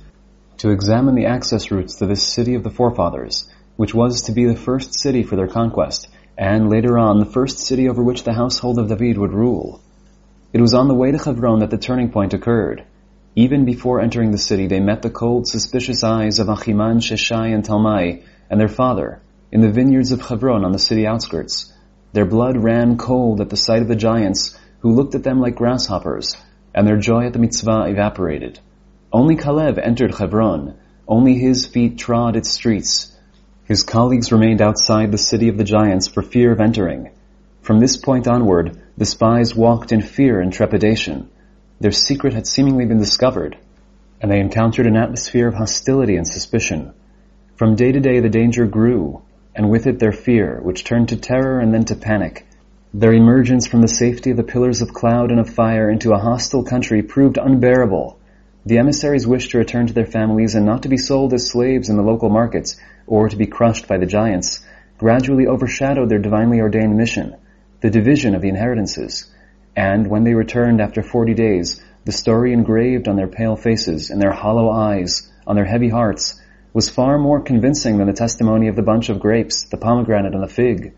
to 0.58 0.72
examine 0.72 1.16
the 1.16 1.26
access 1.26 1.70
routes 1.70 1.96
to 1.96 2.06
this 2.06 2.24
city 2.24 2.56
of 2.56 2.64
the 2.64 2.70
forefathers, 2.70 3.50
which 3.76 3.94
was 3.94 4.24
to 4.24 4.32
be 4.32 4.46
the 4.46 4.56
first 4.56 4.98
city 4.98 5.24
for 5.24 5.36
their 5.36 5.48
conquest, 5.48 6.08
and 6.38 6.70
later 6.70 6.98
on 6.98 7.20
the 7.20 7.26
first 7.26 7.60
city 7.60 7.90
over 7.90 8.02
which 8.02 8.24
the 8.24 8.34
household 8.34 8.80
of 8.80 8.88
David 8.88 9.18
would 9.18 9.34
rule. 9.34 9.82
It 10.54 10.62
was 10.62 10.74
on 10.74 10.88
the 10.88 10.96
way 10.96 11.12
to 11.12 11.18
Hebron 11.18 11.60
that 11.60 11.70
the 11.70 11.78
turning 11.78 12.10
point 12.10 12.34
occurred. 12.34 12.86
Even 13.36 13.66
before 13.66 14.02
entering 14.02 14.32
the 14.32 14.38
city, 14.38 14.68
they 14.68 14.80
met 14.80 15.02
the 15.02 15.10
cold, 15.10 15.48
suspicious 15.48 16.04
eyes 16.04 16.40
of 16.40 16.48
Achiman, 16.48 17.00
Sheshai, 17.00 17.54
and 17.54 17.64
Talmai, 17.64 18.24
and 18.50 18.60
their 18.60 18.68
father, 18.68 19.22
in 19.52 19.62
the 19.62 19.72
vineyards 19.72 20.12
of 20.12 20.22
Hebron 20.22 20.66
on 20.66 20.72
the 20.72 20.80
city 20.80 21.06
outskirts. 21.06 21.74
Their 22.14 22.26
blood 22.26 22.58
ran 22.58 22.98
cold 22.98 23.42
at 23.42 23.50
the 23.50 23.58
sight 23.58 23.82
of 23.82 23.88
the 23.88 23.96
giants, 23.96 24.58
who 24.80 24.92
looked 24.92 25.16
at 25.16 25.24
them 25.24 25.40
like 25.40 25.56
grasshoppers, 25.56 26.36
and 26.74 26.88
their 26.88 26.98
joy 26.98 27.26
at 27.26 27.34
the 27.34 27.40
mitzvah 27.40 27.86
evaporated. 27.88 28.60
Only 29.12 29.36
Kalev 29.36 29.78
entered 29.78 30.16
Hebron. 30.16 30.76
Only 31.08 31.36
his 31.36 31.66
feet 31.66 31.98
trod 31.98 32.36
its 32.36 32.50
streets. 32.50 33.16
His 33.66 33.84
colleagues 33.84 34.32
remained 34.32 34.62
outside 34.62 35.12
the 35.12 35.18
city 35.18 35.50
of 35.50 35.58
the 35.58 35.64
giants 35.64 36.08
for 36.08 36.22
fear 36.22 36.52
of 36.52 36.60
entering. 36.60 37.12
From 37.62 37.80
this 37.80 37.98
point 37.98 38.28
onward, 38.28 38.80
the 38.98 39.06
spies 39.06 39.56
walked 39.56 39.92
in 39.92 40.02
fear 40.02 40.40
and 40.40 40.54
trepidation. 40.54 41.30
Their 41.80 41.92
secret 41.92 42.34
had 42.34 42.48
seemingly 42.48 42.86
been 42.86 43.00
discovered, 43.00 43.58
and 44.22 44.32
they 44.32 44.40
encountered 44.40 44.88
an 44.88 44.98
atmosphere 44.98 45.48
of 45.48 45.56
hostility 45.56 46.16
and 46.16 46.28
suspicion. 46.28 46.94
From 47.60 47.76
day 47.76 47.92
to 47.92 48.00
day 48.00 48.22
the 48.22 48.30
danger 48.30 48.66
grew, 48.66 49.22
and 49.54 49.70
with 49.70 49.86
it 49.86 50.00
their 50.00 50.14
fear, 50.14 50.62
which 50.64 50.86
turned 50.86 51.10
to 51.10 51.18
terror 51.18 51.60
and 51.60 51.74
then 51.74 51.84
to 51.84 51.96
panic. 51.96 52.48
Their 52.94 53.12
emergence 53.12 53.68
from 53.68 53.82
the 53.82 53.90
safety 53.90 54.32
of 54.32 54.38
the 54.38 54.46
pillars 54.46 54.82
of 54.82 54.94
cloud 54.94 55.30
and 55.30 55.42
of 55.42 55.50
fire 55.50 55.90
into 55.90 56.14
a 56.14 56.20
hostile 56.20 56.64
country 56.64 57.02
proved 57.04 57.38
unbearable. 57.38 58.18
The 58.66 58.78
emissaries 58.78 59.28
wished 59.28 59.52
to 59.52 59.58
return 59.58 59.88
to 59.88 59.94
their 59.94 60.06
families 60.06 60.56
and 60.56 60.66
not 60.66 60.84
to 60.84 60.88
be 60.88 60.96
sold 60.96 61.34
as 61.34 61.50
slaves 61.50 61.90
in 61.90 61.98
the 61.98 62.02
local 62.02 62.30
markets 62.30 62.80
or 63.06 63.28
to 63.28 63.36
be 63.36 63.46
crushed 63.46 63.90
by 63.90 63.98
the 63.98 64.06
giants, 64.06 64.66
gradually 64.98 65.46
overshadowed 65.46 66.08
their 66.08 66.20
divinely 66.20 66.62
ordained 66.62 66.96
mission, 66.96 67.36
the 67.82 67.90
division 67.90 68.36
of 68.36 68.42
the 68.42 68.48
inheritances. 68.48 69.30
And 69.76 70.08
when 70.08 70.24
they 70.24 70.34
returned 70.34 70.80
after 70.80 71.04
forty 71.04 71.34
days, 71.34 71.84
the 72.06 72.14
story 72.14 72.54
engraved 72.54 73.10
on 73.10 73.18
their 73.18 73.28
pale 73.28 73.58
faces, 73.58 74.12
in 74.12 74.20
their 74.20 74.32
hollow 74.32 74.70
eyes, 74.70 75.30
on 75.46 75.58
their 75.58 75.66
heavy 75.66 75.90
hearts, 75.90 76.40
was 76.74 76.90
far 76.90 77.18
more 77.18 77.42
convincing 77.42 77.98
than 77.98 78.08
the 78.08 78.14
testimony 78.14 78.68
of 78.68 78.76
the 78.76 78.82
bunch 78.82 79.10
of 79.10 79.20
grapes, 79.20 79.64
the 79.64 79.78
pomegranate, 79.78 80.34
and 80.34 80.44
the 80.44 80.48
fig. 80.48 80.94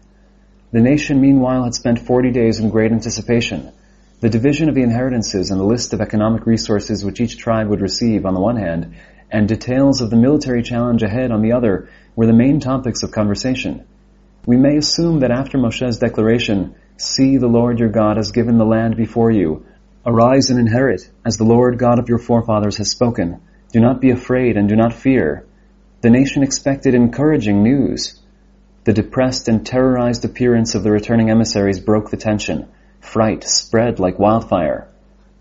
The 0.72 0.82
nation 0.82 1.22
meanwhile 1.22 1.64
had 1.64 1.74
spent 1.74 2.00
forty 2.00 2.32
days 2.32 2.60
in 2.60 2.70
great 2.70 2.92
anticipation. 2.92 3.72
The 4.20 4.30
division 4.30 4.70
of 4.70 4.76
the 4.76 4.84
inheritances 4.84 5.52
and 5.52 5.60
the 5.60 5.66
list 5.66 5.94
of 5.94 6.02
economic 6.02 6.46
resources 6.46 7.04
which 7.04 7.20
each 7.20 7.38
tribe 7.38 7.68
would 7.70 7.82
receive 7.82 8.26
on 8.26 8.34
the 8.34 8.40
one 8.40 8.58
hand, 8.58 8.94
and 9.32 9.48
details 9.48 10.02
of 10.02 10.10
the 10.10 10.16
military 10.16 10.62
challenge 10.62 11.04
ahead 11.04 11.32
on 11.32 11.42
the 11.42 11.54
other, 11.54 11.90
were 12.16 12.28
the 12.28 12.34
main 12.34 12.60
topics 12.60 13.04
of 13.04 13.12
conversation. 13.12 13.86
We 14.46 14.58
may 14.58 14.78
assume 14.78 15.20
that 15.20 15.32
after 15.32 15.58
Moshe's 15.58 16.00
declaration, 16.00 16.76
See, 17.02 17.38
the 17.38 17.48
Lord 17.48 17.80
your 17.80 17.90
God 17.90 18.18
has 18.18 18.32
given 18.32 18.58
the 18.58 18.66
land 18.66 18.96
before 18.96 19.32
you. 19.32 19.66
Arise 20.06 20.52
and 20.52 20.60
inherit, 20.60 21.10
as 21.26 21.36
the 21.36 21.44
Lord 21.44 21.80
God 21.80 21.98
of 21.98 22.10
your 22.10 22.20
forefathers 22.20 22.78
has 22.78 22.92
spoken. 22.92 23.42
Do 23.74 23.80
not 23.80 24.00
be 24.00 24.12
afraid 24.12 24.56
and 24.56 24.70
do 24.70 24.76
not 24.76 24.94
fear. 24.94 25.48
The 26.02 26.10
nation 26.10 26.42
expected 26.42 26.96
encouraging 26.96 27.62
news. 27.62 28.20
The 28.86 28.94
depressed 28.94 29.48
and 29.48 29.64
terrorized 29.64 30.26
appearance 30.26 30.74
of 30.74 30.82
the 30.82 30.90
returning 30.90 31.30
emissaries 31.30 31.80
broke 31.80 32.10
the 32.10 32.18
tension. 32.18 32.68
Fright 33.00 33.44
spread 33.44 34.00
like 34.00 34.18
wildfire. 34.18 34.88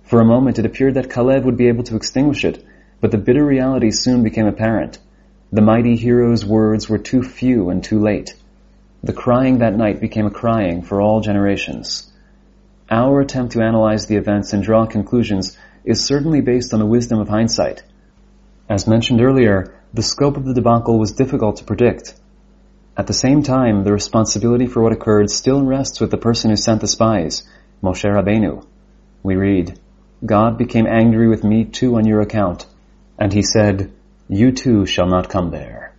For 0.03 0.21
a 0.21 0.25
moment 0.27 0.59
it 0.59 0.67
appeared 0.67 0.95
that 0.95 1.11
Caleb 1.11 1.47
would 1.47 1.57
be 1.57 1.69
able 1.69 1.85
to 1.85 1.97
extinguish 1.97 2.45
it, 2.45 2.63
but 3.01 3.11
the 3.11 3.17
bitter 3.17 3.43
reality 3.43 3.91
soon 3.91 4.23
became 4.23 4.47
apparent. 4.47 4.99
The 5.51 5.63
mighty 5.63 5.97
hero's 5.97 6.45
words 6.45 6.91
were 6.91 6.99
too 6.99 7.23
few 7.23 7.71
and 7.71 7.83
too 7.83 7.99
late. 7.99 8.35
The 9.03 9.15
crying 9.15 9.61
that 9.61 9.79
night 9.79 9.99
became 9.99 10.27
a 10.27 10.31
crying 10.31 10.83
for 10.83 11.01
all 11.01 11.23
generations. 11.23 12.13
Our 12.91 13.23
attempt 13.23 13.55
to 13.55 13.63
analyze 13.63 14.05
the 14.05 14.17
events 14.17 14.53
and 14.53 14.63
draw 14.63 14.85
conclusions 14.85 15.57
is 15.85 16.05
certainly 16.05 16.43
based 16.43 16.75
on 16.75 16.81
the 16.81 16.87
wisdom 16.87 17.19
of 17.19 17.31
hindsight. 17.31 17.83
As 18.69 18.87
mentioned 18.87 19.23
earlier, 19.23 19.80
the 19.93 20.03
scope 20.03 20.37
of 20.37 20.45
the 20.45 20.55
debacle 20.55 20.99
was 20.99 21.13
difficult 21.13 21.57
to 21.57 21.65
predict. 21.65 22.15
At 22.97 23.07
the 23.07 23.13
same 23.13 23.43
time, 23.43 23.83
the 23.83 23.93
responsibility 23.93 24.67
for 24.67 24.83
what 24.83 24.93
occurred 24.93 25.31
still 25.31 25.63
rests 25.63 26.01
with 26.01 26.11
the 26.11 26.17
person 26.17 26.51
who 26.51 26.57
sent 26.57 26.81
the 26.81 26.87
spies, 26.87 27.43
Moshe 27.83 28.05
Rabbeinu. 28.05 28.65
We 29.23 29.37
read, 29.37 29.79
God 30.25 30.59
became 30.59 30.87
angry 30.87 31.29
with 31.29 31.43
me 31.45 31.65
too 31.65 31.97
on 31.97 32.07
your 32.07 32.21
account, 32.21 32.67
and 33.19 33.33
he 33.33 33.43
said, 33.43 33.93
You 34.29 34.53
too 34.53 34.87
shall 34.87 35.07
not 35.07 35.29
come 35.29 35.51
there. 35.51 35.90